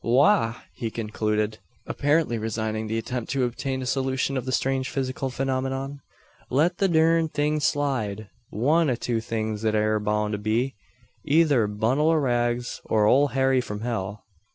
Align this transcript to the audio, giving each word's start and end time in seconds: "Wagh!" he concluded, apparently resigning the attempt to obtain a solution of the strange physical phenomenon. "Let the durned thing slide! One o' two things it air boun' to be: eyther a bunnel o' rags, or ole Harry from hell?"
"Wagh!" 0.03 0.55
he 0.73 0.89
concluded, 0.89 1.59
apparently 1.85 2.39
resigning 2.39 2.87
the 2.87 2.97
attempt 2.97 3.29
to 3.33 3.43
obtain 3.43 3.83
a 3.83 3.85
solution 3.85 4.35
of 4.35 4.45
the 4.45 4.51
strange 4.51 4.89
physical 4.89 5.29
phenomenon. 5.29 6.01
"Let 6.49 6.79
the 6.79 6.87
durned 6.87 7.35
thing 7.35 7.59
slide! 7.59 8.27
One 8.49 8.89
o' 8.89 8.95
two 8.95 9.21
things 9.21 9.63
it 9.63 9.75
air 9.75 9.99
boun' 9.99 10.31
to 10.31 10.39
be: 10.39 10.73
eyther 11.31 11.65
a 11.65 11.69
bunnel 11.69 12.09
o' 12.09 12.15
rags, 12.15 12.81
or 12.85 13.05
ole 13.05 13.27
Harry 13.27 13.61
from 13.61 13.81
hell?" 13.81 14.25